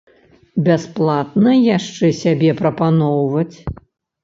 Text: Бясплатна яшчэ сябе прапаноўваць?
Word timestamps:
Бясплатна 0.67 1.51
яшчэ 1.77 2.11
сябе 2.23 2.51
прапаноўваць? 2.65 3.57